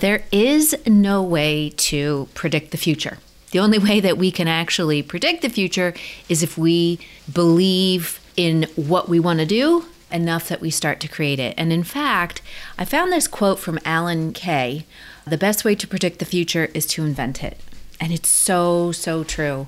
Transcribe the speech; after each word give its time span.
there 0.00 0.24
is 0.32 0.74
no 0.86 1.22
way 1.22 1.70
to 1.76 2.28
predict 2.34 2.70
the 2.70 2.78
future. 2.78 3.18
The 3.50 3.58
only 3.58 3.78
way 3.78 4.00
that 4.00 4.16
we 4.16 4.30
can 4.30 4.48
actually 4.48 5.02
predict 5.02 5.42
the 5.42 5.48
future 5.48 5.94
is 6.28 6.42
if 6.42 6.56
we 6.56 6.98
believe 7.32 8.20
in 8.36 8.66
what 8.76 9.08
we 9.08 9.20
want 9.20 9.40
to 9.40 9.46
do 9.46 9.84
enough 10.10 10.48
that 10.48 10.60
we 10.60 10.70
start 10.70 11.00
to 11.00 11.08
create 11.08 11.38
it. 11.38 11.54
And 11.56 11.72
in 11.72 11.84
fact, 11.84 12.42
I 12.78 12.84
found 12.84 13.12
this 13.12 13.28
quote 13.28 13.58
from 13.58 13.78
Alan 13.84 14.32
Kay 14.32 14.86
The 15.26 15.38
best 15.38 15.64
way 15.64 15.74
to 15.74 15.86
predict 15.86 16.18
the 16.18 16.24
future 16.24 16.70
is 16.74 16.86
to 16.86 17.04
invent 17.04 17.44
it. 17.44 17.60
And 18.00 18.12
it's 18.12 18.28
so, 18.28 18.92
so 18.92 19.22
true. 19.22 19.66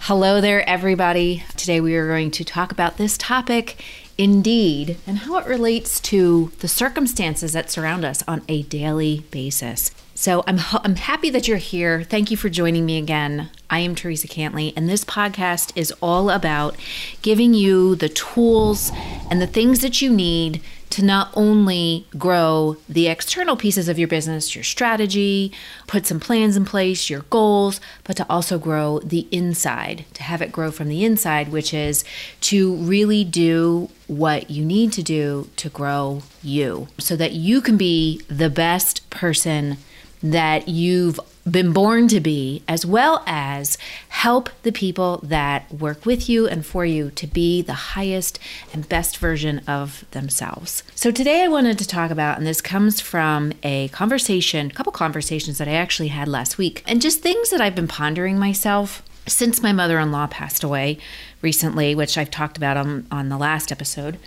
Hello 0.00 0.40
there, 0.40 0.68
everybody. 0.68 1.44
Today 1.56 1.80
we 1.80 1.96
are 1.96 2.06
going 2.06 2.30
to 2.32 2.44
talk 2.44 2.70
about 2.70 2.98
this 2.98 3.18
topic 3.18 3.82
indeed 4.16 4.98
and 5.06 5.18
how 5.18 5.36
it 5.38 5.46
relates 5.46 6.00
to 6.00 6.52
the 6.60 6.68
circumstances 6.68 7.52
that 7.52 7.70
surround 7.70 8.04
us 8.04 8.22
on 8.28 8.42
a 8.48 8.62
daily 8.64 9.24
basis. 9.30 9.90
So 10.14 10.44
I'm 10.46 10.60
I'm 10.72 10.96
happy 10.96 11.30
that 11.30 11.48
you're 11.48 11.56
here. 11.56 12.04
Thank 12.04 12.30
you 12.30 12.36
for 12.36 12.48
joining 12.48 12.86
me 12.86 12.98
again. 12.98 13.50
I 13.68 13.80
am 13.80 13.96
Teresa 13.96 14.28
Cantley 14.28 14.72
and 14.76 14.88
this 14.88 15.04
podcast 15.04 15.72
is 15.74 15.92
all 16.00 16.30
about 16.30 16.76
giving 17.22 17.52
you 17.52 17.96
the 17.96 18.08
tools 18.08 18.92
and 19.28 19.42
the 19.42 19.46
things 19.46 19.80
that 19.80 20.00
you 20.00 20.12
need 20.12 20.62
to 20.94 21.04
not 21.04 21.28
only 21.34 22.06
grow 22.16 22.76
the 22.88 23.08
external 23.08 23.56
pieces 23.56 23.88
of 23.88 23.98
your 23.98 24.06
business, 24.06 24.54
your 24.54 24.62
strategy, 24.62 25.50
put 25.88 26.06
some 26.06 26.20
plans 26.20 26.56
in 26.56 26.64
place, 26.64 27.10
your 27.10 27.22
goals, 27.30 27.80
but 28.04 28.16
to 28.16 28.24
also 28.30 28.60
grow 28.60 29.00
the 29.00 29.26
inside, 29.32 30.04
to 30.14 30.22
have 30.22 30.40
it 30.40 30.52
grow 30.52 30.70
from 30.70 30.88
the 30.88 31.04
inside, 31.04 31.48
which 31.48 31.74
is 31.74 32.04
to 32.42 32.76
really 32.76 33.24
do 33.24 33.90
what 34.06 34.50
you 34.50 34.64
need 34.64 34.92
to 34.92 35.02
do 35.02 35.48
to 35.56 35.68
grow 35.68 36.22
you 36.42 36.88
so 36.98 37.16
that 37.16 37.32
you 37.32 37.60
can 37.60 37.76
be 37.76 38.20
the 38.28 38.50
best 38.50 39.08
person 39.10 39.78
that 40.22 40.68
you've 40.68 41.20
been 41.48 41.72
born 41.72 42.08
to 42.08 42.20
be, 42.20 42.62
as 42.66 42.86
well 42.86 43.22
as 43.26 43.76
help 44.08 44.48
the 44.62 44.72
people 44.72 45.20
that 45.22 45.70
work 45.70 46.06
with 46.06 46.28
you 46.28 46.48
and 46.48 46.64
for 46.64 46.86
you 46.86 47.10
to 47.10 47.26
be 47.26 47.60
the 47.60 47.74
highest 47.74 48.38
and 48.72 48.88
best 48.88 49.18
version 49.18 49.58
of 49.68 50.06
themselves. 50.12 50.82
So, 50.94 51.10
today 51.10 51.44
I 51.44 51.48
wanted 51.48 51.78
to 51.78 51.86
talk 51.86 52.10
about, 52.10 52.38
and 52.38 52.46
this 52.46 52.62
comes 52.62 53.00
from 53.00 53.52
a 53.62 53.88
conversation, 53.88 54.68
a 54.68 54.70
couple 54.70 54.92
conversations 54.92 55.58
that 55.58 55.68
I 55.68 55.72
actually 55.72 56.08
had 56.08 56.28
last 56.28 56.56
week, 56.56 56.82
and 56.86 57.02
just 57.02 57.20
things 57.20 57.50
that 57.50 57.60
I've 57.60 57.74
been 57.74 57.88
pondering 57.88 58.38
myself 58.38 59.02
since 59.26 59.62
my 59.62 59.72
mother 59.72 59.98
in 59.98 60.12
law 60.12 60.26
passed 60.26 60.62
away 60.62 60.98
recently, 61.42 61.94
which 61.94 62.18
I've 62.18 62.30
talked 62.30 62.56
about 62.56 62.76
on, 62.76 63.06
on 63.10 63.28
the 63.28 63.38
last 63.38 63.72
episode, 63.72 64.18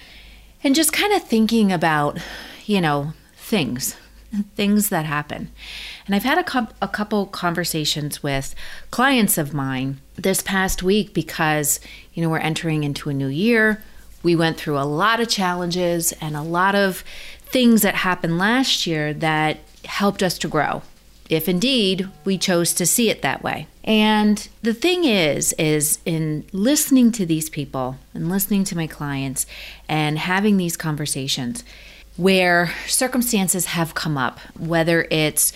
and 0.64 0.76
just 0.76 0.94
kind 0.94 1.14
of 1.14 1.24
thinking 1.24 1.72
about, 1.72 2.20
you 2.66 2.82
know, 2.82 3.14
things 3.36 3.96
things 4.56 4.90
that 4.90 5.06
happen. 5.06 5.50
And 6.06 6.16
I've 6.16 6.24
had 6.24 6.38
a, 6.38 6.44
co- 6.44 6.68
a 6.82 6.88
couple 6.88 7.28
conversations 7.28 8.22
with 8.22 8.56
clients 8.92 9.38
of 9.38 9.54
mine 9.54 10.00
this 10.16 10.42
past 10.42 10.84
week 10.84 11.14
because, 11.14 11.80
you 12.14 12.22
know, 12.22 12.30
we're 12.30 12.40
entering 12.40 12.84
into 12.84 13.10
a 13.10 13.14
new 13.14 13.28
year. 13.28 13.84
We 14.24 14.36
went 14.36 14.58
through 14.58 14.78
a 14.78 14.82
lot 14.82 15.20
of 15.20 15.30
challenges 15.30 16.12
and 16.14 16.36
a 16.36 16.42
lot 16.42 16.76
of 16.76 17.04
things 17.42 17.82
that 17.84 17.96
happened 17.96 18.38
last 18.38 18.86
year 18.86 19.14
that 19.14 19.60
helped 19.86 20.22
us 20.22 20.38
to 20.40 20.48
grow 20.48 20.82
if 21.30 21.48
indeed 21.48 22.10
we 22.26 22.38
chose 22.38 22.74
to 22.74 22.86
see 22.86 23.10
it 23.10 23.22
that 23.22 23.44
way. 23.44 23.68
And 23.88 24.48
the 24.64 24.74
thing 24.74 25.06
is 25.06 25.54
is 25.54 26.00
in 26.06 26.44
listening 26.52 27.14
to 27.14 27.26
these 27.26 27.50
people 27.50 27.98
and 28.14 28.30
listening 28.30 28.66
to 28.66 28.76
my 28.76 28.86
clients 28.86 29.46
and 29.88 30.20
having 30.20 30.58
these 30.58 30.76
conversations 30.76 31.64
where 32.18 32.74
circumstances 32.88 33.68
have 33.68 33.96
come 33.96 34.18
up, 34.18 34.40
whether 34.60 35.08
it's 35.10 35.54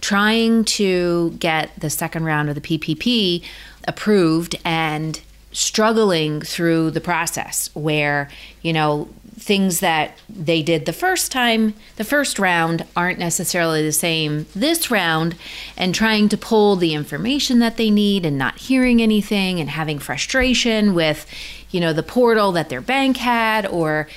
trying 0.00 0.64
to 0.64 1.32
get 1.38 1.78
the 1.78 1.90
second 1.90 2.24
round 2.24 2.48
of 2.48 2.54
the 2.54 2.60
PPP 2.62 3.44
approved 3.86 4.56
and 4.64 5.20
struggling 5.54 6.42
through 6.42 6.90
the 6.90 7.00
process 7.00 7.70
where, 7.74 8.28
you 8.60 8.72
know, 8.72 9.08
things 9.38 9.80
that 9.80 10.18
they 10.28 10.62
did 10.62 10.84
the 10.84 10.92
first 10.92 11.30
time, 11.30 11.74
the 11.96 12.04
first 12.04 12.38
round, 12.38 12.84
aren't 12.96 13.18
necessarily 13.18 13.82
the 13.82 13.92
same 13.92 14.46
this 14.54 14.90
round, 14.90 15.36
and 15.76 15.94
trying 15.94 16.28
to 16.28 16.36
pull 16.36 16.76
the 16.76 16.92
information 16.92 17.60
that 17.60 17.76
they 17.76 17.88
need 17.88 18.26
and 18.26 18.36
not 18.36 18.58
hearing 18.58 19.00
anything 19.00 19.60
and 19.60 19.70
having 19.70 19.98
frustration 19.98 20.92
with, 20.92 21.24
you 21.70 21.80
know, 21.80 21.92
the 21.92 22.02
portal 22.02 22.50
that 22.52 22.68
their 22.68 22.80
bank 22.80 23.16
had 23.16 23.64
or, 23.66 24.08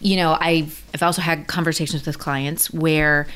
you 0.00 0.16
know, 0.16 0.36
I've, 0.40 0.84
I've 0.92 1.04
also 1.04 1.22
had 1.22 1.46
conversations 1.46 2.04
with 2.04 2.18
clients 2.18 2.72
where 2.72 3.28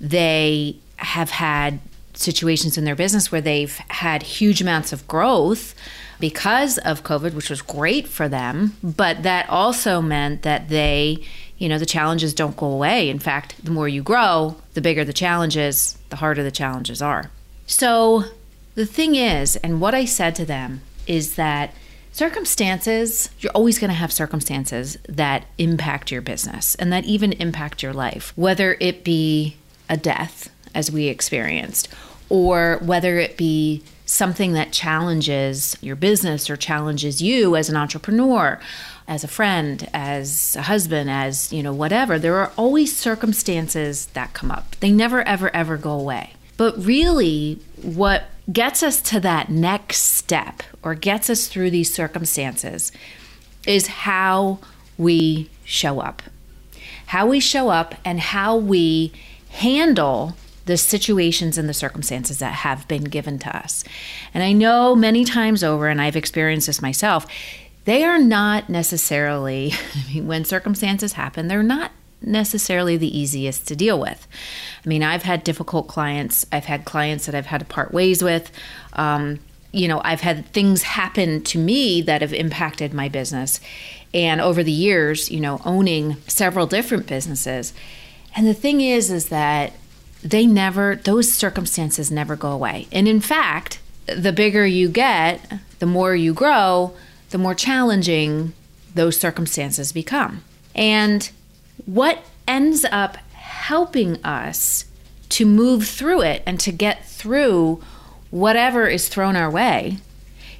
they 0.00 0.76
have 0.96 1.28
had 1.28 1.78
situations 2.14 2.78
in 2.78 2.84
their 2.84 2.96
business 2.96 3.30
where 3.30 3.42
they've 3.42 3.76
had 3.88 4.22
huge 4.22 4.62
amounts 4.62 4.94
of 4.94 5.06
growth 5.06 5.74
because 6.18 6.78
of 6.78 7.02
COVID, 7.02 7.34
which 7.34 7.50
was 7.50 7.62
great 7.62 8.08
for 8.08 8.28
them. 8.28 8.76
But 8.82 9.22
that 9.22 9.48
also 9.48 10.00
meant 10.00 10.42
that 10.42 10.68
they, 10.68 11.18
you 11.58 11.68
know, 11.68 11.78
the 11.78 11.86
challenges 11.86 12.34
don't 12.34 12.56
go 12.56 12.66
away. 12.66 13.08
In 13.08 13.18
fact, 13.18 13.64
the 13.64 13.70
more 13.70 13.88
you 13.88 14.02
grow, 14.02 14.56
the 14.74 14.80
bigger 14.80 15.04
the 15.04 15.12
challenges, 15.12 15.98
the 16.10 16.16
harder 16.16 16.42
the 16.42 16.50
challenges 16.50 17.02
are. 17.02 17.30
So 17.66 18.24
the 18.74 18.86
thing 18.86 19.14
is, 19.14 19.56
and 19.56 19.80
what 19.80 19.94
I 19.94 20.04
said 20.04 20.34
to 20.36 20.44
them 20.44 20.82
is 21.06 21.36
that 21.36 21.72
Circumstances, 22.16 23.28
you're 23.40 23.52
always 23.52 23.78
going 23.78 23.90
to 23.90 23.94
have 23.94 24.10
circumstances 24.10 24.96
that 25.06 25.44
impact 25.58 26.10
your 26.10 26.22
business 26.22 26.74
and 26.76 26.90
that 26.90 27.04
even 27.04 27.34
impact 27.34 27.82
your 27.82 27.92
life, 27.92 28.32
whether 28.36 28.78
it 28.80 29.04
be 29.04 29.58
a 29.90 29.98
death, 29.98 30.48
as 30.74 30.90
we 30.90 31.08
experienced, 31.08 31.88
or 32.30 32.78
whether 32.80 33.18
it 33.18 33.36
be 33.36 33.82
something 34.06 34.54
that 34.54 34.72
challenges 34.72 35.76
your 35.82 35.96
business 35.96 36.48
or 36.48 36.56
challenges 36.56 37.20
you 37.20 37.54
as 37.56 37.68
an 37.68 37.76
entrepreneur 37.76 38.58
as 39.08 39.22
a 39.22 39.28
friend 39.28 39.88
as 39.92 40.56
a 40.56 40.62
husband 40.62 41.10
as 41.10 41.52
you 41.52 41.62
know 41.62 41.72
whatever 41.72 42.18
there 42.18 42.36
are 42.36 42.50
always 42.56 42.96
circumstances 42.96 44.06
that 44.14 44.32
come 44.32 44.50
up 44.50 44.74
they 44.80 44.90
never 44.90 45.22
ever 45.22 45.54
ever 45.54 45.76
go 45.76 45.92
away 45.92 46.32
but 46.56 46.76
really 46.82 47.58
what 47.82 48.24
gets 48.52 48.82
us 48.82 49.00
to 49.00 49.20
that 49.20 49.48
next 49.48 49.98
step 49.98 50.62
or 50.82 50.94
gets 50.94 51.28
us 51.28 51.48
through 51.48 51.70
these 51.70 51.92
circumstances 51.92 52.92
is 53.66 53.86
how 53.88 54.58
we 54.96 55.50
show 55.64 56.00
up. 56.00 56.22
How 57.06 57.26
we 57.26 57.40
show 57.40 57.68
up 57.68 57.94
and 58.04 58.20
how 58.20 58.56
we 58.56 59.12
handle 59.50 60.36
the 60.66 60.76
situations 60.76 61.56
and 61.56 61.68
the 61.68 61.74
circumstances 61.74 62.38
that 62.38 62.52
have 62.52 62.86
been 62.88 63.04
given 63.04 63.38
to 63.38 63.56
us. 63.56 63.84
And 64.34 64.42
I 64.42 64.52
know 64.52 64.94
many 64.94 65.24
times 65.24 65.64
over, 65.64 65.88
and 65.88 66.00
I've 66.00 66.16
experienced 66.16 66.66
this 66.66 66.82
myself, 66.82 67.26
they 67.84 68.04
are 68.04 68.18
not 68.18 68.68
necessarily, 68.68 69.72
I 69.94 70.12
mean, 70.12 70.26
when 70.26 70.44
circumstances 70.44 71.14
happen, 71.14 71.48
they're 71.48 71.62
not 71.62 71.92
necessarily 72.20 72.96
the 72.96 73.16
easiest 73.16 73.68
to 73.68 73.76
deal 73.76 74.00
with. 74.00 74.26
I 74.84 74.88
mean, 74.88 75.02
I've 75.02 75.22
had 75.22 75.44
difficult 75.44 75.86
clients. 75.86 76.44
I've 76.50 76.64
had 76.64 76.84
clients 76.84 77.26
that 77.26 77.34
I've 77.34 77.46
had 77.46 77.60
to 77.60 77.66
part 77.66 77.92
ways 77.92 78.22
with. 78.22 78.50
Um, 78.94 79.38
you 79.72 79.86
know, 79.86 80.00
I've 80.04 80.22
had 80.22 80.46
things 80.46 80.82
happen 80.82 81.42
to 81.44 81.58
me 81.58 82.02
that 82.02 82.22
have 82.22 82.32
impacted 82.32 82.92
my 82.92 83.08
business. 83.08 83.60
And 84.14 84.40
over 84.40 84.64
the 84.64 84.72
years, 84.72 85.30
you 85.30 85.40
know, 85.40 85.60
owning 85.64 86.16
several 86.26 86.66
different 86.66 87.06
businesses. 87.06 87.72
And 88.34 88.46
the 88.46 88.54
thing 88.54 88.80
is, 88.80 89.10
is 89.10 89.28
that 89.28 89.72
they 90.22 90.46
never, 90.46 90.96
those 90.96 91.32
circumstances 91.32 92.10
never 92.10 92.36
go 92.36 92.50
away. 92.50 92.88
And 92.92 93.06
in 93.06 93.20
fact, 93.20 93.80
the 94.06 94.32
bigger 94.32 94.66
you 94.66 94.88
get, 94.88 95.60
the 95.78 95.86
more 95.86 96.14
you 96.14 96.32
grow, 96.32 96.94
the 97.30 97.38
more 97.38 97.54
challenging 97.54 98.52
those 98.94 99.18
circumstances 99.18 99.92
become. 99.92 100.42
And 100.74 101.30
what 101.84 102.24
ends 102.48 102.84
up 102.90 103.16
helping 103.32 104.22
us 104.24 104.86
to 105.28 105.44
move 105.44 105.86
through 105.86 106.22
it 106.22 106.42
and 106.46 106.58
to 106.60 106.72
get 106.72 107.04
through 107.04 107.82
whatever 108.30 108.86
is 108.86 109.08
thrown 109.08 109.36
our 109.36 109.50
way 109.50 109.98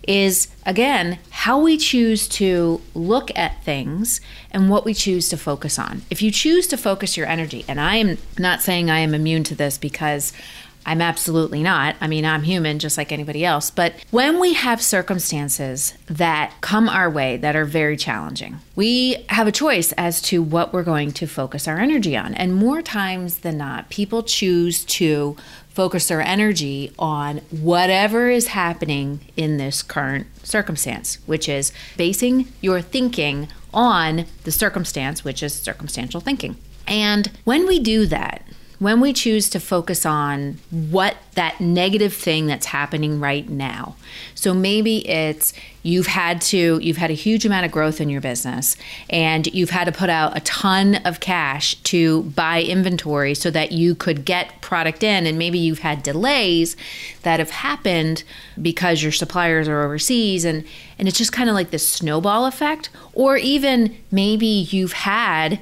is 0.06 0.49
again 0.64 1.19
how 1.31 1.61
we 1.61 1.76
choose 1.76 2.29
to 2.29 2.81
look 2.94 3.31
at 3.37 3.62
things 3.64 4.20
and 4.50 4.70
what 4.70 4.85
we 4.85 4.94
choose 4.94 5.29
to 5.29 5.37
focus 5.37 5.79
on. 5.79 6.03
If 6.11 6.23
you 6.23 6.31
choose 6.31 6.67
to 6.69 6.76
focus 6.76 7.17
your 7.17 7.26
energy, 7.26 7.64
and 7.69 7.81
I 7.81 7.97
am 7.97 8.19
not 8.38 8.62
saying 8.62 8.91
I 8.91 9.00
am 9.00 9.14
immune 9.14 9.44
to 9.44 9.55
this 9.55 9.79
because 9.79 10.32
I'm 10.87 11.03
absolutely 11.03 11.64
not. 11.64 11.97
I 12.00 12.06
mean, 12.06 12.25
I'm 12.25 12.44
human 12.44 12.79
just 12.79 12.97
like 12.97 13.11
anybody 13.11 13.44
else. 13.44 13.70
But 13.70 13.94
when 14.12 14.38
we 14.38 14.55
have 14.55 14.81
circumstances 14.81 15.94
that 16.06 16.55
come 16.61 16.88
our 16.88 17.11
way 17.11 17.37
that 17.38 17.56
are 17.56 17.64
very 17.64 17.97
challenging, 17.97 18.61
we 18.76 19.25
have 19.29 19.49
a 19.49 19.52
choice 19.52 19.91
as 19.93 20.23
to 20.23 20.41
what 20.41 20.73
we're 20.73 20.85
going 20.85 21.11
to 21.12 21.26
focus 21.26 21.67
our 21.67 21.79
energy 21.79 22.17
on. 22.17 22.35
And 22.35 22.55
more 22.55 22.82
times 22.82 23.38
than 23.38 23.59
not, 23.59 23.91
people 23.91 24.23
choose 24.23 24.85
to 24.85 25.37
focus 25.76 26.08
their 26.08 26.23
energy 26.23 26.90
on 26.99 27.37
whatever 27.50 28.31
is 28.31 28.49
happening 28.49 29.20
in 29.37 29.58
this 29.58 29.82
current 29.82 30.26
circumstance, 30.43 31.19
which 31.26 31.50
is 31.50 31.70
basing 31.99 32.50
your 32.62 32.81
thinking 32.81 33.46
on 33.75 34.25
the 34.44 34.50
circumstance, 34.50 35.23
which 35.23 35.43
is 35.43 35.52
circumstantial 35.52 36.19
thinking. 36.19 36.56
And 36.88 37.31
when 37.44 37.67
we 37.67 37.78
do 37.78 38.06
that, 38.06 38.43
when 38.78 39.00
we 39.00 39.12
choose 39.12 39.49
to 39.50 39.61
focus 39.61 40.05
on 40.05 40.58
what 40.70 41.17
that 41.34 41.61
negative 41.61 42.12
thing 42.12 42.46
that's 42.46 42.67
happening 42.67 43.20
right 43.20 43.49
now. 43.49 43.96
So 44.34 44.52
maybe 44.52 45.08
it's 45.08 45.55
you've 45.82 46.08
had 46.08 46.40
to 46.40 46.78
you've 46.82 46.96
had 46.96 47.11
a 47.11 47.14
huge 47.14 47.46
amount 47.46 47.64
of 47.64 47.73
growth 47.73 48.00
in 48.00 48.11
your 48.11 48.20
business 48.20 48.76
and 49.08 49.46
you've 49.55 49.70
had 49.70 49.84
to 49.84 49.93
put 49.93 50.11
out 50.11 50.37
a 50.37 50.40
ton 50.40 50.96
of 51.05 51.20
cash 51.20 51.76
to 51.76 52.25
buy 52.25 52.62
inventory 52.62 53.34
so 53.34 53.50
that 53.50 53.73
you 53.73 53.94
could 53.94 54.25
get 54.25 54.61
product 54.61 55.02
in 55.02 55.26
and 55.26 55.38
maybe 55.38 55.58
you've 55.58 55.78
had 55.78 56.02
delays 56.02 56.76
that 57.23 57.38
have 57.38 57.50
happened 57.50 58.25
because 58.61 59.02
your 59.02 59.12
suppliers 59.12 59.69
are 59.69 59.84
overseas 59.84 60.44
and 60.44 60.64
and 60.99 61.06
it's 61.06 61.19
just 61.19 61.32
kind 61.32 61.49
of 61.49 61.55
like 61.55 61.70
this 61.70 61.87
snowball 61.87 62.46
effect 62.46 62.90
or 63.14 63.37
even 63.37 63.96
maybe 64.11 64.46
you've 64.46 64.93
had 64.93 65.61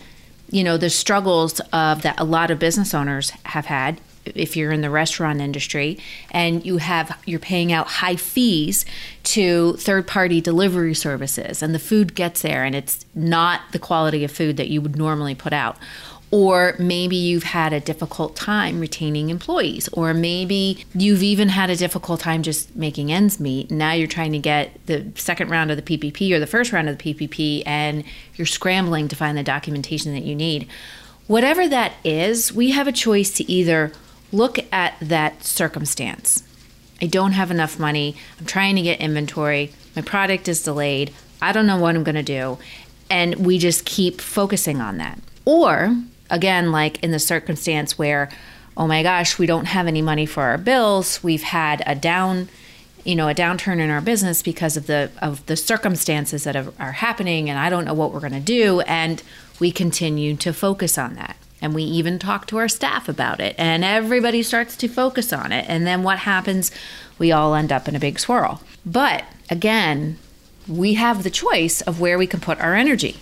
you 0.51 0.65
know 0.65 0.77
the 0.77 0.91
struggles 0.91 1.61
of 1.73 2.03
that 2.03 2.19
a 2.19 2.25
lot 2.25 2.51
of 2.51 2.59
business 2.59 2.95
owners 2.95 3.31
have 3.45 3.67
had 3.67 4.01
if 4.25 4.57
you're 4.57 4.73
in 4.73 4.81
the 4.81 4.91
restaurant 4.91 5.41
industry 5.41 5.99
and 6.31 6.65
you 6.65 6.79
have 6.79 7.19
you're 7.27 7.39
paying 7.39 7.73
out 7.73 7.87
high 7.87 8.17
fees 8.17 8.85
to 9.23 9.75
third 9.75 10.07
party 10.07 10.41
delivery 10.41 10.95
services 10.95 11.63
and 11.63 11.75
the 11.75 11.79
food 11.79 12.15
gets 12.15 12.43
there 12.43 12.65
and 12.65 12.75
it's 12.75 13.05
not 13.15 13.61
the 13.73 13.79
quality 13.79 14.25
of 14.25 14.31
food 14.31 14.57
that 14.57 14.69
you 14.69 14.81
would 14.81 14.97
normally 14.97 15.35
put 15.35 15.53
out 15.53 15.77
or 16.35 16.75
maybe 16.81 17.15
you've 17.15 17.45
had 17.45 17.73
a 17.73 17.79
difficult 17.79 18.35
time 18.35 18.81
retaining 18.81 19.31
employees, 19.31 19.89
or 19.93 20.13
maybe 20.13 20.85
you've 20.93 21.23
even 21.23 21.49
had 21.49 21.71
a 21.71 21.77
difficult 21.77 22.19
time 22.19 22.43
just 22.43 22.75
making 22.75 23.13
ends 23.13 23.39
meet. 23.39 23.71
Now 23.71 23.93
you're 23.93 24.09
trying 24.09 24.33
to 24.33 24.41
get 24.41 24.85
the 24.87 25.07
second 25.15 25.49
round 25.49 25.71
of 25.71 25.77
the 25.77 25.83
PPP 25.83 26.33
or 26.33 26.41
the 26.41 26.47
first 26.49 26.73
round 26.73 26.89
of 26.89 26.99
the 26.99 27.15
PPP, 27.15 27.63
and 27.65 28.03
you're 28.35 28.49
scrambling 28.49 29.07
to 29.07 29.15
find 29.15 29.39
the 29.39 29.45
documentation 29.45 30.13
that 30.13 30.25
you 30.25 30.35
need. 30.35 30.67
Whatever 31.29 31.69
that 31.69 31.93
is, 32.03 32.53
we 32.53 32.73
have 32.73 32.89
a 32.89 32.93
choice 32.93 33.31
to 33.35 33.49
either 33.49 33.93
look 34.33 34.59
at 34.73 34.97
that 35.01 35.45
circumstance. 35.45 36.43
I 37.01 37.07
don't 37.07 37.31
have 37.31 37.53
enough 37.53 37.79
money. 37.79 38.17
I'm 38.41 38.47
trying 38.47 38.75
to 38.75 38.83
get 38.83 38.99
inventory. 38.99 39.71
My 39.95 40.03
product 40.03 40.49
is 40.49 40.65
delayed. 40.65 41.15
I 41.41 41.53
don't 41.53 41.69
know 41.69 41.79
what 41.79 41.95
I'm 41.95 42.03
going 42.03 42.17
to 42.17 42.25
do. 42.25 42.59
And 43.09 43.47
we 43.47 43.57
just 43.59 43.85
keep 43.85 44.21
focusing 44.21 44.81
on 44.81 44.99
that. 44.99 45.21
Or 45.45 45.97
again, 46.31 46.73
like 46.73 47.03
in 47.03 47.11
the 47.11 47.19
circumstance 47.19 47.99
where, 47.99 48.31
oh 48.77 48.87
my 48.87 49.03
gosh, 49.03 49.39
we 49.39 49.47
don't 49.47 49.67
have 49.67 49.87
any 49.87 50.03
money 50.03 50.27
for 50.27 50.43
our 50.45 50.59
bills, 50.59 51.23
we've 51.23 51.43
had 51.43 51.83
a 51.87 51.95
down 51.95 52.49
you 53.05 53.15
know 53.15 53.29
a 53.29 53.35
downturn 53.35 53.81
in 53.81 53.91
our 53.91 54.01
business 54.01 54.43
because 54.43 54.79
of 54.79 54.87
the 54.87 55.11
of 55.21 55.45
the 55.45 55.57
circumstances 55.59 56.45
that 56.45 56.57
are, 56.57 56.93
happening 56.93 57.51
and 57.51 57.59
i 57.59 57.69
don't 57.69 57.85
know 57.85 57.93
what 57.93 58.11
we're 58.11 58.21
going 58.21 58.33
to 58.33 58.41
do 58.41 58.81
and 58.81 59.23
we 59.61 59.71
continue 59.71 60.37
to 60.37 60.53
focus 60.53 60.99
on 60.99 61.15
that. 61.15 61.37
And 61.61 61.75
we 61.75 61.83
even 61.85 62.19
talk 62.19 62.47
to 62.49 62.59
our 62.59 62.69
staff 62.69 63.09
about 63.09 63.41
it 63.41 63.55
and 63.57 63.85
everybody 63.85 64.43
starts 64.43 64.77
to 64.77 64.89
focus 64.89 65.33
on 65.33 65.53
it 65.53 65.65
and 65.69 65.87
then 65.87 66.03
what 66.03 66.19
happens? 66.21 66.71
We 67.19 67.33
all 67.33 67.55
end 67.55 67.73
up 67.73 67.89
in 67.89 67.97
a 67.97 68.01
big 68.01 68.19
swirl. 68.19 68.61
But 68.85 69.25
again 69.49 70.19
we 70.69 70.95
have 70.95 71.23
the 71.23 71.31
choice 71.31 71.81
of 71.83 72.01
where 72.01 72.19
we 72.19 72.27
can 72.27 72.41
put 72.41 72.61
our 72.61 72.75
energy 72.75 73.17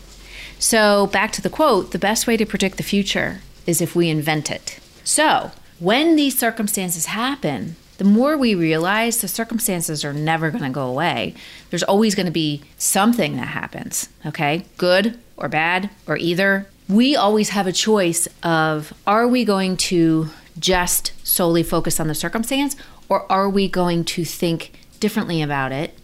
so, 0.63 1.09
back 1.09 1.33
to 1.33 1.43
the 1.43 1.51
quote 1.51 1.91
the 1.91 1.99
best 1.99 2.29
way 2.29 2.37
to 2.37 2.47
predict 2.47 2.77
the 2.77 2.85
future 2.85 3.41
is 3.67 3.81
if 3.81 3.97
we 3.97 4.09
invent 4.09 4.49
it. 4.49 4.79
So, 5.03 5.51
when 5.81 6.15
these 6.15 6.39
circumstances 6.39 7.07
happen, 7.07 7.75
the 7.99 8.05
more 8.05 8.39
we 8.39 8.55
realize 8.55 9.21
the 9.21 9.27
circumstances 9.27 10.05
are 10.05 10.13
never 10.13 10.53
going 10.53 10.63
to 10.63 10.71
go 10.71 10.87
away, 10.87 11.35
there's 11.71 11.83
always 11.83 12.15
going 12.15 12.27
to 12.27 12.33
be 12.33 12.63
something 12.79 13.35
that 13.35 13.49
happens, 13.49 14.09
okay? 14.25 14.65
Good 14.77 15.19
or 15.37 15.49
bad 15.49 15.91
or 16.07 16.17
either. 16.17 16.69
We 16.89 17.17
always 17.17 17.49
have 17.49 17.67
a 17.67 17.73
choice 17.73 18.29
of 18.45 18.95
are 19.05 19.27
we 19.27 19.45
going 19.45 19.77
to 19.79 20.31
just 20.61 21.11
solely 21.27 21.65
focus 21.65 21.99
on 21.99 22.07
the 22.07 22.15
circumstance 22.15 22.77
or 23.09 23.31
are 23.31 23.51
we 23.51 23.69
going 23.69 24.05
to 24.05 24.25
think 24.25 24.79
differently 25.01 25.43
about 25.43 25.73
it 25.73 25.99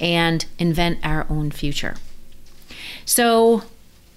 and 0.00 0.46
invent 0.58 0.98
our 1.04 1.26
own 1.30 1.52
future? 1.52 1.94
So, 3.04 3.62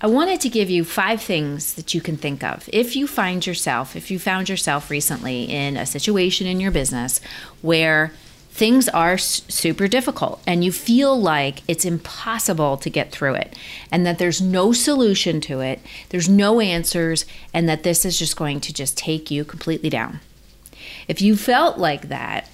I 0.03 0.07
wanted 0.07 0.41
to 0.41 0.49
give 0.49 0.69
you 0.69 0.83
five 0.83 1.21
things 1.21 1.75
that 1.75 1.93
you 1.93 2.01
can 2.01 2.17
think 2.17 2.43
of. 2.43 2.69
If 2.73 2.93
you 2.93 3.07
find 3.07 3.47
yourself, 3.47 3.95
if 3.95 4.11
you 4.11 4.19
found 4.19 4.49
yourself 4.49 4.89
recently 4.89 5.43
in 5.43 5.77
a 5.77 5.85
situation 5.85 6.45
in 6.45 6.59
your 6.59 6.71
business 6.71 7.21
where 7.61 8.11
things 8.49 8.89
are 8.89 9.17
super 9.17 9.87
difficult 9.87 10.43
and 10.45 10.61
you 10.61 10.73
feel 10.73 11.17
like 11.17 11.61
it's 11.69 11.85
impossible 11.85 12.75
to 12.75 12.89
get 12.89 13.13
through 13.13 13.35
it 13.35 13.57
and 13.91 14.05
that 14.05 14.19
there's 14.19 14.41
no 14.41 14.73
solution 14.73 15.39
to 15.39 15.61
it, 15.61 15.79
there's 16.09 16.27
no 16.27 16.59
answers, 16.59 17.25
and 17.53 17.69
that 17.69 17.83
this 17.83 18.03
is 18.03 18.19
just 18.19 18.35
going 18.35 18.59
to 18.59 18.73
just 18.73 18.97
take 18.97 19.31
you 19.31 19.45
completely 19.45 19.89
down. 19.89 20.19
If 21.07 21.21
you 21.21 21.37
felt 21.37 21.77
like 21.77 22.09
that, 22.09 22.49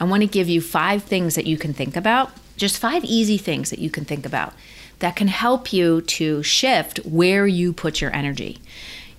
I 0.00 0.04
want 0.04 0.22
to 0.22 0.28
give 0.28 0.48
you 0.48 0.60
five 0.60 1.02
things 1.02 1.34
that 1.34 1.44
you 1.44 1.58
can 1.58 1.74
think 1.74 1.96
about, 1.96 2.30
just 2.56 2.78
five 2.78 3.04
easy 3.04 3.36
things 3.36 3.70
that 3.70 3.80
you 3.80 3.90
can 3.90 4.04
think 4.04 4.24
about 4.24 4.54
that 4.98 5.16
can 5.16 5.28
help 5.28 5.72
you 5.72 6.00
to 6.02 6.42
shift 6.42 6.98
where 6.98 7.46
you 7.46 7.72
put 7.72 8.00
your 8.00 8.14
energy. 8.14 8.58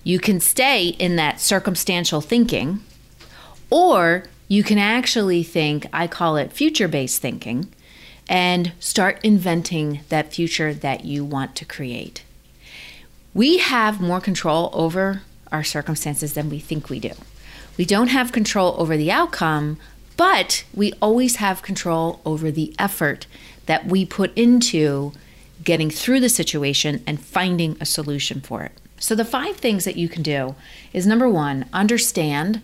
You 0.04 0.18
can 0.18 0.40
stay 0.40 0.88
in 0.88 1.16
that 1.16 1.40
circumstantial 1.40 2.20
thinking, 2.20 2.80
or 3.70 4.24
you 4.48 4.62
can 4.62 4.78
actually 4.78 5.42
think, 5.42 5.86
I 5.92 6.06
call 6.06 6.36
it 6.36 6.52
future 6.52 6.88
based 6.88 7.20
thinking, 7.22 7.72
and 8.28 8.72
start 8.78 9.20
inventing 9.22 10.00
that 10.08 10.32
future 10.32 10.72
that 10.72 11.04
you 11.04 11.24
want 11.24 11.56
to 11.56 11.64
create. 11.64 12.24
We 13.34 13.58
have 13.58 14.00
more 14.00 14.20
control 14.20 14.70
over 14.72 15.22
our 15.52 15.64
circumstances 15.64 16.34
than 16.34 16.50
we 16.50 16.58
think 16.58 16.88
we 16.88 17.00
do. 17.00 17.12
We 17.76 17.84
don't 17.84 18.08
have 18.08 18.32
control 18.32 18.74
over 18.78 18.96
the 18.96 19.10
outcome, 19.10 19.78
but 20.16 20.64
we 20.74 20.92
always 21.00 21.36
have 21.36 21.62
control 21.62 22.20
over 22.24 22.50
the 22.50 22.74
effort 22.78 23.26
that 23.66 23.86
we 23.86 24.04
put 24.04 24.36
into 24.36 25.12
getting 25.62 25.90
through 25.90 26.20
the 26.20 26.28
situation 26.28 27.02
and 27.06 27.20
finding 27.20 27.76
a 27.80 27.86
solution 27.86 28.40
for 28.40 28.62
it. 28.62 28.72
So, 28.98 29.14
the 29.14 29.24
five 29.24 29.56
things 29.56 29.84
that 29.84 29.96
you 29.96 30.08
can 30.08 30.22
do 30.22 30.54
is 30.92 31.06
number 31.06 31.28
one, 31.28 31.66
understand, 31.72 32.60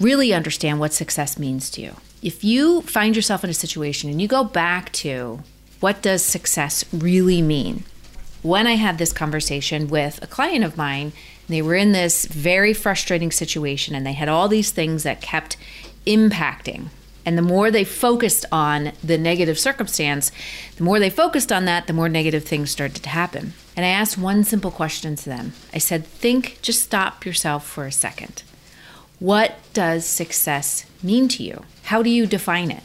really 0.00 0.32
understand 0.32 0.80
what 0.80 0.92
success 0.92 1.38
means 1.38 1.70
to 1.70 1.80
you. 1.80 1.96
If 2.22 2.42
you 2.42 2.82
find 2.82 3.14
yourself 3.14 3.44
in 3.44 3.50
a 3.50 3.54
situation 3.54 4.10
and 4.10 4.20
you 4.20 4.26
go 4.26 4.42
back 4.42 4.92
to 4.94 5.40
what 5.80 6.02
does 6.02 6.24
success 6.24 6.84
really 6.92 7.42
mean? 7.42 7.84
When 8.42 8.66
I 8.66 8.72
had 8.72 8.98
this 8.98 9.12
conversation 9.12 9.88
with 9.88 10.22
a 10.22 10.26
client 10.26 10.64
of 10.64 10.76
mine, 10.76 11.12
they 11.48 11.62
were 11.62 11.74
in 11.74 11.92
this 11.92 12.24
very 12.26 12.72
frustrating 12.72 13.30
situation 13.30 13.94
and 13.94 14.04
they 14.04 14.12
had 14.12 14.28
all 14.28 14.48
these 14.48 14.70
things 14.70 15.02
that 15.04 15.20
kept 15.20 15.56
impacting 16.06 16.88
and 17.26 17.36
the 17.36 17.42
more 17.42 17.72
they 17.72 17.84
focused 17.84 18.46
on 18.52 18.92
the 19.02 19.18
negative 19.18 19.58
circumstance, 19.58 20.30
the 20.76 20.84
more 20.84 21.00
they 21.00 21.10
focused 21.10 21.50
on 21.50 21.64
that, 21.64 21.88
the 21.88 21.92
more 21.92 22.08
negative 22.08 22.44
things 22.44 22.70
started 22.70 23.02
to 23.02 23.08
happen. 23.08 23.52
And 23.76 23.84
I 23.84 23.90
asked 23.90 24.16
one 24.16 24.44
simple 24.44 24.70
question 24.70 25.16
to 25.16 25.24
them. 25.28 25.52
I 25.74 25.78
said, 25.78 26.06
Think, 26.06 26.60
just 26.62 26.82
stop 26.82 27.26
yourself 27.26 27.66
for 27.66 27.84
a 27.84 27.92
second. 27.92 28.44
What 29.18 29.58
does 29.72 30.06
success 30.06 30.86
mean 31.02 31.26
to 31.28 31.42
you? 31.42 31.64
How 31.84 32.02
do 32.02 32.10
you 32.10 32.26
define 32.26 32.70
it? 32.70 32.82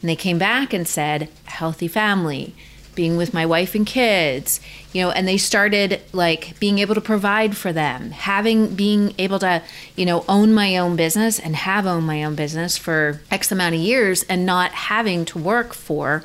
And 0.00 0.08
they 0.08 0.16
came 0.16 0.38
back 0.38 0.72
and 0.72 0.86
said, 0.86 1.28
a 1.46 1.50
healthy 1.50 1.88
family, 1.88 2.54
being 2.94 3.16
with 3.16 3.32
my 3.32 3.46
wife 3.46 3.74
and 3.74 3.86
kids, 3.86 4.60
you 4.92 5.02
know, 5.02 5.10
and 5.10 5.26
they 5.26 5.36
started 5.36 6.00
like 6.12 6.58
being 6.58 6.78
able 6.78 6.94
to 6.94 7.00
provide 7.00 7.56
for 7.56 7.72
them, 7.72 8.10
having 8.10 8.74
being 8.74 9.14
able 9.18 9.38
to, 9.38 9.62
you 9.96 10.04
know, 10.04 10.24
own 10.28 10.52
my 10.52 10.76
own 10.76 10.96
business 10.96 11.38
and 11.38 11.56
have 11.56 11.86
owned 11.86 12.06
my 12.06 12.24
own 12.24 12.34
business 12.34 12.76
for 12.76 13.20
X 13.30 13.52
amount 13.52 13.74
of 13.74 13.80
years 13.80 14.24
and 14.24 14.44
not 14.44 14.72
having 14.72 15.24
to 15.26 15.38
work 15.38 15.74
for 15.74 16.24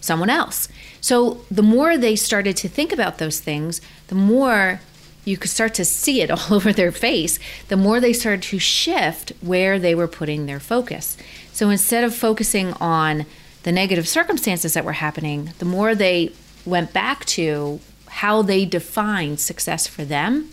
someone 0.00 0.30
else. 0.30 0.68
So 1.00 1.42
the 1.50 1.62
more 1.62 1.98
they 1.98 2.16
started 2.16 2.56
to 2.58 2.68
think 2.68 2.92
about 2.92 3.18
those 3.18 3.40
things, 3.40 3.80
the 4.08 4.14
more 4.14 4.80
you 5.24 5.36
could 5.36 5.50
start 5.50 5.74
to 5.74 5.84
see 5.84 6.22
it 6.22 6.30
all 6.32 6.54
over 6.54 6.72
their 6.72 6.92
face, 6.92 7.38
the 7.68 7.76
more 7.76 8.00
they 8.00 8.12
started 8.12 8.42
to 8.44 8.58
shift 8.58 9.32
where 9.42 9.78
they 9.78 9.94
were 9.94 10.08
putting 10.08 10.46
their 10.46 10.60
focus. 10.60 11.18
So 11.52 11.68
instead 11.68 12.04
of 12.04 12.14
focusing 12.14 12.72
on 12.74 13.26
the 13.66 13.72
negative 13.72 14.06
circumstances 14.06 14.74
that 14.74 14.84
were 14.84 14.92
happening, 14.92 15.50
the 15.58 15.64
more 15.64 15.92
they 15.92 16.30
went 16.64 16.92
back 16.92 17.24
to 17.24 17.80
how 18.06 18.40
they 18.40 18.64
defined 18.64 19.40
success 19.40 19.88
for 19.88 20.04
them, 20.04 20.48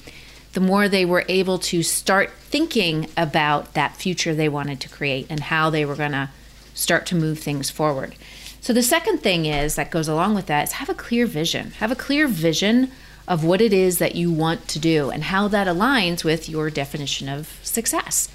the 0.53 0.59
more 0.59 0.89
they 0.89 1.05
were 1.05 1.23
able 1.27 1.59
to 1.59 1.83
start 1.83 2.31
thinking 2.31 3.07
about 3.15 3.75
that 3.75 3.95
future 3.95 4.33
they 4.33 4.49
wanted 4.49 4.79
to 4.79 4.89
create 4.89 5.27
and 5.29 5.41
how 5.41 5.69
they 5.69 5.85
were 5.85 5.93
going 5.95 6.11
to 6.11 6.31
start 6.73 7.05
to 7.05 7.15
move 7.15 7.37
things 7.37 7.69
forward. 7.69 8.15
So, 8.61 8.73
the 8.73 8.81
second 8.81 9.19
thing 9.19 9.45
is 9.45 9.75
that 9.75 9.91
goes 9.91 10.07
along 10.07 10.33
with 10.33 10.47
that 10.47 10.63
is 10.63 10.71
have 10.73 10.89
a 10.89 10.95
clear 10.95 11.27
vision. 11.27 11.69
Have 11.73 11.91
a 11.91 11.95
clear 11.95 12.27
vision 12.27 12.91
of 13.27 13.43
what 13.43 13.61
it 13.61 13.73
is 13.73 13.99
that 13.99 14.15
you 14.15 14.31
want 14.31 14.67
to 14.69 14.79
do 14.79 15.11
and 15.11 15.25
how 15.25 15.47
that 15.49 15.67
aligns 15.67 16.23
with 16.23 16.49
your 16.49 16.71
definition 16.71 17.29
of 17.29 17.59
success. 17.61 18.27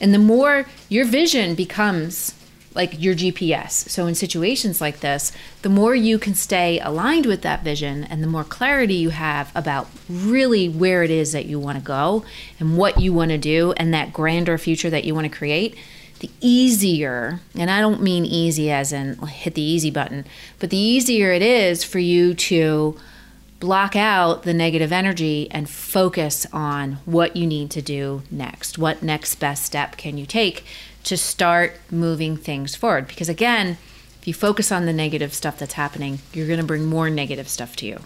And 0.00 0.14
the 0.14 0.20
more 0.20 0.66
your 0.88 1.04
vision 1.04 1.56
becomes 1.56 2.32
like 2.74 3.00
your 3.00 3.14
GPS. 3.14 3.88
So, 3.88 4.06
in 4.06 4.14
situations 4.14 4.80
like 4.80 5.00
this, 5.00 5.32
the 5.62 5.68
more 5.68 5.94
you 5.94 6.18
can 6.18 6.34
stay 6.34 6.80
aligned 6.80 7.26
with 7.26 7.42
that 7.42 7.62
vision 7.62 8.04
and 8.04 8.22
the 8.22 8.26
more 8.26 8.44
clarity 8.44 8.94
you 8.94 9.10
have 9.10 9.52
about 9.54 9.88
really 10.08 10.68
where 10.68 11.02
it 11.02 11.10
is 11.10 11.32
that 11.32 11.46
you 11.46 11.58
want 11.58 11.78
to 11.78 11.84
go 11.84 12.24
and 12.58 12.76
what 12.76 13.00
you 13.00 13.12
want 13.12 13.30
to 13.30 13.38
do 13.38 13.72
and 13.76 13.94
that 13.94 14.12
grander 14.12 14.58
future 14.58 14.90
that 14.90 15.04
you 15.04 15.14
want 15.14 15.30
to 15.30 15.36
create, 15.36 15.76
the 16.20 16.30
easier, 16.40 17.40
and 17.54 17.70
I 17.70 17.80
don't 17.80 18.02
mean 18.02 18.24
easy 18.24 18.70
as 18.70 18.92
in 18.92 19.18
hit 19.26 19.54
the 19.54 19.62
easy 19.62 19.90
button, 19.90 20.24
but 20.58 20.70
the 20.70 20.76
easier 20.76 21.32
it 21.32 21.42
is 21.42 21.84
for 21.84 21.98
you 21.98 22.34
to 22.34 22.96
block 23.60 23.96
out 23.96 24.42
the 24.42 24.52
negative 24.52 24.92
energy 24.92 25.48
and 25.50 25.70
focus 25.70 26.46
on 26.52 26.98
what 27.04 27.36
you 27.36 27.46
need 27.46 27.70
to 27.70 27.80
do 27.80 28.22
next. 28.30 28.78
What 28.78 29.02
next 29.02 29.36
best 29.36 29.64
step 29.64 29.96
can 29.96 30.18
you 30.18 30.26
take 30.26 30.64
to 31.04 31.16
start 31.16 31.78
moving 31.90 32.36
things 32.36 32.74
forward. 32.74 33.06
Because 33.06 33.28
again, 33.28 33.78
if 34.20 34.28
you 34.28 34.34
focus 34.34 34.72
on 34.72 34.86
the 34.86 34.92
negative 34.92 35.34
stuff 35.34 35.58
that's 35.58 35.74
happening, 35.74 36.20
you're 36.32 36.46
going 36.46 36.58
to 36.58 36.64
bring 36.64 36.86
more 36.86 37.10
negative 37.10 37.48
stuff 37.48 37.76
to 37.76 37.86
you. 37.86 38.00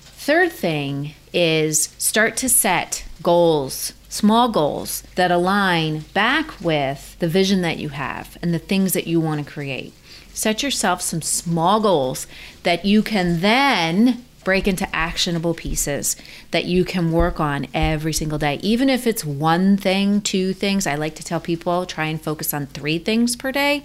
Third 0.00 0.52
thing 0.52 1.14
is 1.34 1.94
start 1.98 2.36
to 2.38 2.48
set 2.48 3.04
goals, 3.22 3.92
small 4.08 4.48
goals 4.48 5.02
that 5.16 5.30
align 5.30 6.00
back 6.14 6.58
with 6.62 7.18
the 7.18 7.28
vision 7.28 7.60
that 7.60 7.76
you 7.76 7.90
have 7.90 8.38
and 8.40 8.54
the 8.54 8.58
things 8.58 8.94
that 8.94 9.06
you 9.06 9.20
want 9.20 9.44
to 9.44 9.52
create. 9.52 9.92
Set 10.32 10.62
yourself 10.62 11.02
some 11.02 11.20
small 11.20 11.78
goals 11.80 12.26
that 12.62 12.86
you 12.86 13.02
can 13.02 13.40
then 13.40 14.24
break 14.44 14.68
into 14.68 14.94
actionable 14.94 15.54
pieces 15.54 16.16
that 16.50 16.64
you 16.64 16.84
can 16.84 17.12
work 17.12 17.40
on 17.40 17.66
every 17.74 18.12
single 18.12 18.38
day. 18.38 18.58
Even 18.62 18.88
if 18.88 19.06
it's 19.06 19.24
one 19.24 19.76
thing, 19.76 20.20
two 20.20 20.52
things, 20.52 20.86
I 20.86 20.94
like 20.94 21.14
to 21.16 21.24
tell 21.24 21.40
people 21.40 21.86
try 21.86 22.06
and 22.06 22.20
focus 22.20 22.54
on 22.54 22.66
three 22.66 22.98
things 22.98 23.36
per 23.36 23.50
day, 23.50 23.82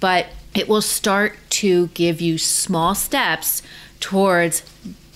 but 0.00 0.26
it 0.54 0.68
will 0.68 0.82
start 0.82 1.36
to 1.50 1.88
give 1.88 2.20
you 2.20 2.38
small 2.38 2.94
steps 2.94 3.62
towards 4.00 4.62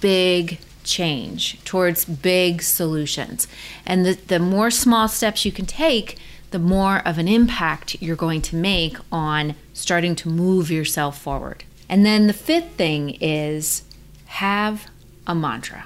big 0.01 0.59
change, 0.85 1.63
towards 1.65 2.05
big 2.05 2.63
solutions. 2.63 3.47
And 3.87 4.05
the, 4.05 4.15
the 4.15 4.39
more 4.39 4.71
small 4.71 5.09
steps 5.09 5.45
you 5.45 5.53
can 5.53 5.67
take, 5.67 6.19
the 6.51 6.59
more 6.59 6.99
of 7.07 7.19
an 7.19 7.29
impact 7.29 7.97
you're 8.03 8.17
going 8.17 8.43
to 8.43 8.57
make 8.57 8.97
on 9.11 9.55
starting 9.73 10.15
to 10.17 10.29
move 10.29 10.71
yourself 10.71 11.19
forward. 11.19 11.65
And 11.89 12.05
then 12.05 12.27
the 12.27 12.33
fifth 12.33 12.73
thing 12.73 13.17
is 13.21 13.83
have 14.33 14.89
a 15.27 15.35
mantra. 15.35 15.85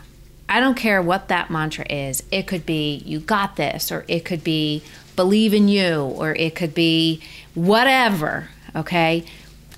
I 0.48 0.60
don't 0.60 0.76
care 0.76 1.02
what 1.02 1.26
that 1.26 1.50
mantra 1.50 1.84
is. 1.90 2.22
It 2.30 2.46
could 2.46 2.64
be, 2.64 3.02
you 3.04 3.18
got 3.18 3.56
this, 3.56 3.90
or 3.90 4.04
it 4.06 4.24
could 4.24 4.44
be, 4.44 4.84
believe 5.16 5.52
in 5.52 5.66
you, 5.66 6.02
or 6.02 6.32
it 6.36 6.54
could 6.54 6.72
be 6.72 7.20
whatever, 7.54 8.50
okay? 8.76 9.24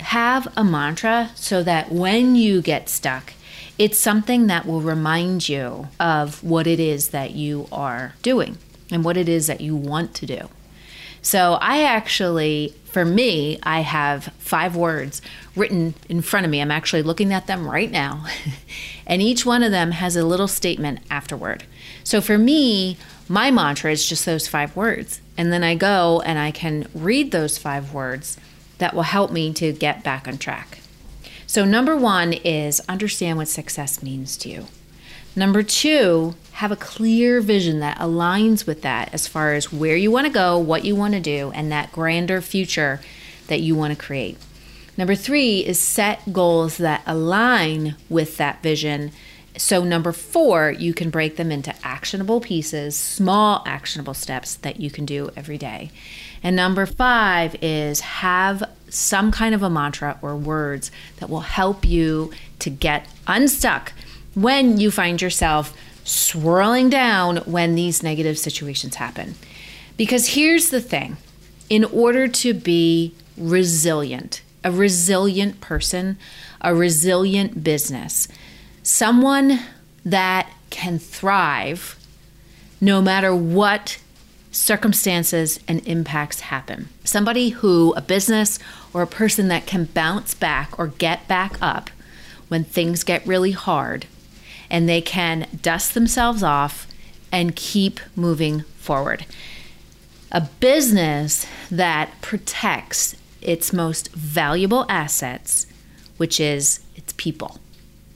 Have 0.01 0.53
a 0.55 0.63
mantra 0.63 1.31
so 1.33 1.63
that 1.63 1.91
when 1.91 2.35
you 2.35 2.61
get 2.61 2.89
stuck, 2.89 3.33
it's 3.79 3.97
something 3.97 4.45
that 4.47 4.67
will 4.67 4.81
remind 4.81 5.49
you 5.49 5.87
of 5.99 6.43
what 6.43 6.67
it 6.67 6.79
is 6.79 7.09
that 7.09 7.31
you 7.31 7.67
are 7.71 8.13
doing 8.21 8.59
and 8.91 9.03
what 9.03 9.17
it 9.17 9.27
is 9.27 9.47
that 9.47 9.61
you 9.61 9.75
want 9.75 10.13
to 10.13 10.27
do. 10.27 10.47
So 11.23 11.57
I 11.59 11.81
actually, 11.81 12.75
for 12.91 13.05
me, 13.05 13.59
I 13.63 13.81
have 13.81 14.25
five 14.39 14.75
words 14.75 15.21
written 15.55 15.93
in 16.07 16.21
front 16.21 16.45
of 16.45 16.51
me. 16.51 16.61
I'm 16.61 16.71
actually 16.71 17.03
looking 17.03 17.31
at 17.33 17.47
them 17.47 17.69
right 17.69 17.91
now. 17.91 18.25
and 19.07 19.21
each 19.21 19.45
one 19.45 19.63
of 19.63 19.71
them 19.71 19.91
has 19.91 20.15
a 20.15 20.25
little 20.25 20.47
statement 20.47 20.99
afterward. 21.09 21.65
So 22.03 22.19
for 22.21 22.37
me, 22.37 22.97
my 23.27 23.51
mantra 23.51 23.91
is 23.91 24.07
just 24.07 24.25
those 24.25 24.47
five 24.47 24.75
words. 24.75 25.21
And 25.37 25.53
then 25.53 25.63
I 25.63 25.75
go 25.75 26.21
and 26.25 26.39
I 26.39 26.51
can 26.51 26.87
read 26.93 27.31
those 27.31 27.57
five 27.57 27.93
words 27.93 28.37
that 28.79 28.93
will 28.93 29.03
help 29.03 29.31
me 29.31 29.53
to 29.53 29.71
get 29.71 30.03
back 30.03 30.27
on 30.27 30.37
track. 30.37 30.79
So, 31.45 31.65
number 31.65 31.95
one 31.95 32.33
is 32.33 32.79
understand 32.87 33.37
what 33.37 33.47
success 33.47 34.03
means 34.03 34.37
to 34.37 34.49
you. 34.49 34.67
Number 35.35 35.63
two, 35.63 36.35
have 36.59 36.73
a 36.73 36.75
clear 36.75 37.39
vision 37.39 37.79
that 37.79 37.97
aligns 37.99 38.67
with 38.67 38.81
that 38.81 39.09
as 39.13 39.25
far 39.25 39.53
as 39.53 39.71
where 39.71 39.95
you 39.95 40.11
want 40.11 40.27
to 40.27 40.33
go, 40.33 40.57
what 40.57 40.83
you 40.83 40.93
want 40.93 41.13
to 41.13 41.19
do, 41.21 41.53
and 41.55 41.71
that 41.71 41.89
grander 41.93 42.41
future 42.41 42.99
that 43.47 43.61
you 43.61 43.73
want 43.73 43.97
to 43.97 44.05
create. 44.05 44.37
Number 44.97 45.15
three 45.15 45.65
is 45.65 45.79
set 45.79 46.33
goals 46.33 46.75
that 46.75 47.01
align 47.07 47.95
with 48.09 48.35
that 48.35 48.61
vision. 48.61 49.13
So, 49.55 49.85
number 49.85 50.11
four, 50.11 50.71
you 50.71 50.93
can 50.93 51.09
break 51.09 51.37
them 51.37 51.49
into 51.49 51.73
actionable 51.81 52.41
pieces, 52.41 52.93
small 52.93 53.63
actionable 53.65 54.13
steps 54.13 54.55
that 54.55 54.81
you 54.81 54.91
can 54.91 55.05
do 55.05 55.29
every 55.37 55.57
day. 55.57 55.91
And 56.43 56.57
number 56.57 56.85
five 56.85 57.55
is 57.61 58.01
have 58.01 58.65
some 58.89 59.31
kind 59.31 59.55
of 59.55 59.63
a 59.63 59.69
mantra 59.69 60.19
or 60.21 60.35
words 60.35 60.91
that 61.21 61.29
will 61.29 61.39
help 61.39 61.85
you 61.85 62.33
to 62.59 62.69
get 62.69 63.07
unstuck 63.27 63.93
when 64.35 64.77
you 64.77 64.91
find 64.91 65.21
yourself 65.21 65.73
swirling 66.09 66.89
down 66.89 67.37
when 67.37 67.75
these 67.75 68.01
negative 68.01 68.37
situations 68.37 68.95
happen. 68.95 69.35
Because 69.95 70.29
here's 70.29 70.69
the 70.69 70.81
thing 70.81 71.17
in 71.69 71.85
order 71.85 72.27
to 72.27 72.53
be 72.53 73.13
resilient, 73.37 74.41
a 74.63 74.71
resilient 74.71 75.61
person, 75.61 76.17
a 76.61 76.73
resilient 76.73 77.63
business, 77.63 78.27
someone 78.81 79.59
that 80.03 80.49
can 80.69 80.97
thrive 80.97 81.95
no 82.81 83.01
matter 83.01 83.35
what 83.35 83.99
circumstances 84.51 85.59
and 85.67 85.85
impacts 85.87 86.39
happen. 86.39 86.89
Somebody 87.03 87.49
who, 87.49 87.93
a 87.93 88.01
business 88.01 88.57
or 88.93 89.03
a 89.03 89.07
person 89.07 89.47
that 89.49 89.67
can 89.67 89.85
bounce 89.85 90.33
back 90.33 90.79
or 90.79 90.87
get 90.87 91.27
back 91.27 91.57
up 91.61 91.91
when 92.47 92.63
things 92.63 93.03
get 93.03 93.25
really 93.27 93.51
hard 93.51 94.07
and 94.69 94.87
they 94.87 95.01
can 95.01 95.47
dust 95.61 95.93
themselves 95.93 96.43
off 96.43 96.87
and 97.31 97.55
keep 97.55 97.99
moving 98.15 98.61
forward. 98.77 99.25
A 100.31 100.41
business 100.41 101.47
that 101.71 102.11
protects 102.21 103.15
its 103.41 103.73
most 103.73 104.11
valuable 104.11 104.85
assets, 104.89 105.65
which 106.17 106.39
is 106.39 106.81
its 106.95 107.13
people. 107.13 107.59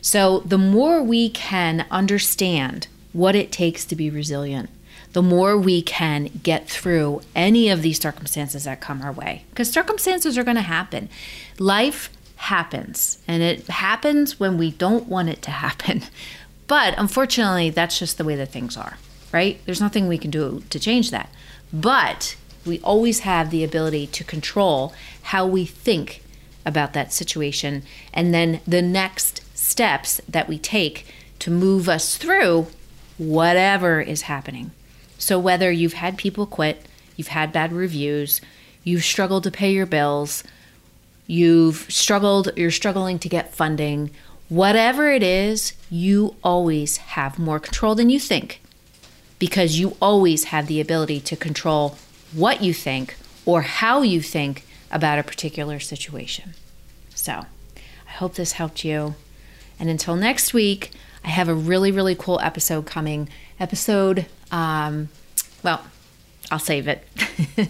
So, 0.02 0.40
the 0.42 0.58
more 0.58 1.02
we 1.02 1.30
can 1.30 1.86
understand 1.90 2.88
what 3.14 3.36
it 3.36 3.52
takes 3.52 3.86
to 3.86 3.96
be 3.96 4.10
resilient, 4.10 4.70
the 5.14 5.22
more 5.22 5.58
we 5.58 5.82
can 5.82 6.30
get 6.44 6.68
through 6.68 7.22
any 7.36 7.70
of 7.70 7.82
these 7.82 8.00
circumstances 8.00 8.66
that 8.66 8.82
come 8.82 9.02
our 9.02 9.12
way. 9.12 9.46
Because 9.52 9.72
circumstances 9.72 10.38
are 10.38 10.44
going 10.44 10.58
to 10.58 10.62
happen. 10.62 11.08
Life 11.58 12.10
happens, 12.36 13.20
and 13.28 13.42
it 13.42 13.68
happens 13.68 14.40
when 14.40 14.58
we 14.58 14.72
don't 14.72 15.08
want 15.08 15.30
it 15.30 15.42
to 15.44 15.52
happen. 15.66 16.04
But 16.68 16.96
unfortunately, 16.98 17.70
that's 17.70 18.00
just 18.00 18.18
the 18.18 18.24
way 18.24 18.36
that 18.36 18.52
things 18.52 18.78
are, 18.78 18.98
right? 19.32 19.60
There's 19.66 19.82
nothing 19.82 20.08
we 20.08 20.18
can 20.18 20.32
do 20.32 20.64
to 20.70 20.80
change 20.80 21.12
that. 21.12 21.30
But 21.72 22.36
we 22.66 22.80
always 22.80 23.20
have 23.20 23.50
the 23.50 23.64
ability 23.64 24.08
to 24.08 24.24
control 24.24 24.94
how 25.24 25.46
we 25.46 25.66
think 25.66 26.24
about 26.66 26.94
that 26.94 27.12
situation 27.12 27.84
and 28.14 28.34
then 28.34 28.62
the 28.66 28.82
next 28.82 29.42
steps 29.58 30.22
that 30.30 30.48
we 30.48 30.58
take 30.58 31.06
to 31.40 31.52
move 31.52 31.90
us 31.90 32.16
through 32.18 32.68
whatever 33.18 34.02
is 34.02 34.24
happening. 34.24 34.72
So, 35.18 35.38
whether 35.40 35.72
you've 35.72 35.94
had 35.94 36.18
people 36.18 36.46
quit, 36.46 36.86
you've 37.16 37.28
had 37.28 37.52
bad 37.52 37.74
reviews, 37.74 38.42
you've 38.84 39.04
struggled 39.04 39.44
to 39.44 39.52
pay 39.52 39.72
your 39.72 39.86
bills, 39.86 40.44
you've 41.28 41.86
struggled, 41.90 42.50
you're 42.56 42.72
struggling 42.72 43.20
to 43.20 43.30
get 43.30 43.54
funding, 43.54 44.12
Whatever 44.50 45.10
it 45.12 45.24
is, 45.24 45.74
you 45.90 46.36
always 46.44 46.98
have 46.98 47.40
more 47.40 47.60
control 47.60 47.96
than 47.96 48.10
you 48.10 48.20
think 48.20 48.62
because 49.40 49.80
you 49.80 49.98
always 50.02 50.46
have 50.46 50.68
the 50.68 50.80
ability 50.80 51.20
to 51.22 51.36
control 51.36 51.98
what 52.34 52.62
you 52.62 52.74
think 52.74 53.16
or 53.46 53.62
how 53.62 54.02
you 54.02 54.22
think 54.22 54.66
about 54.92 55.20
a 55.20 55.24
particular 55.24 55.80
situation. 55.80 56.54
So, 57.16 57.46
I 58.08 58.12
hope 58.12 58.36
this 58.36 58.54
helped 58.54 58.86
you. 58.86 59.16
And 59.80 59.90
until 59.90 60.16
next 60.16 60.54
week, 60.54 60.92
I 61.24 61.30
have 61.30 61.50
a 61.50 61.54
really, 61.54 61.92
really 61.92 62.16
cool 62.16 62.40
episode 62.42 62.86
coming. 62.86 63.30
Episode, 63.60 64.26
um, 64.52 65.10
well, 65.64 65.84
I'll 66.52 66.60
save 66.60 66.88
it. 66.88 67.04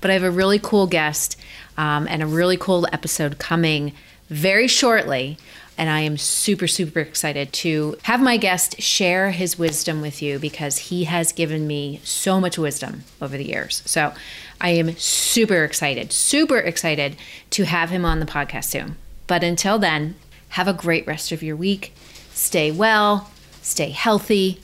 but 0.00 0.10
I 0.10 0.14
have 0.14 0.22
a 0.22 0.30
really 0.30 0.58
cool 0.58 0.86
guest 0.86 1.36
um, 1.76 2.06
and 2.08 2.22
a 2.22 2.26
really 2.26 2.56
cool 2.56 2.86
episode 2.92 3.38
coming 3.38 3.92
very 4.28 4.68
shortly. 4.68 5.38
And 5.76 5.90
I 5.90 6.00
am 6.00 6.16
super, 6.16 6.68
super 6.68 7.00
excited 7.00 7.52
to 7.54 7.96
have 8.02 8.20
my 8.20 8.36
guest 8.36 8.80
share 8.80 9.32
his 9.32 9.58
wisdom 9.58 10.00
with 10.00 10.22
you 10.22 10.38
because 10.38 10.78
he 10.78 11.04
has 11.04 11.32
given 11.32 11.66
me 11.66 12.00
so 12.04 12.40
much 12.40 12.56
wisdom 12.56 13.02
over 13.20 13.36
the 13.36 13.46
years. 13.46 13.82
So 13.84 14.14
I 14.60 14.70
am 14.70 14.96
super 14.96 15.64
excited, 15.64 16.12
super 16.12 16.58
excited 16.58 17.16
to 17.50 17.64
have 17.64 17.90
him 17.90 18.04
on 18.04 18.20
the 18.20 18.26
podcast 18.26 18.66
soon. 18.66 18.96
But 19.26 19.42
until 19.42 19.78
then, 19.78 20.14
have 20.50 20.68
a 20.68 20.72
great 20.72 21.06
rest 21.06 21.32
of 21.32 21.42
your 21.42 21.56
week. 21.56 21.92
Stay 22.32 22.70
well, 22.70 23.30
stay 23.60 23.90
healthy, 23.90 24.60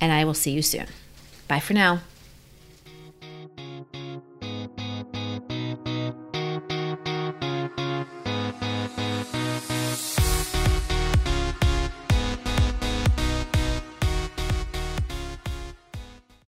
and 0.00 0.12
I 0.12 0.24
will 0.24 0.34
see 0.34 0.50
you 0.50 0.62
soon. 0.62 0.86
Bye 1.48 1.60
for 1.60 1.72
now. 1.72 2.00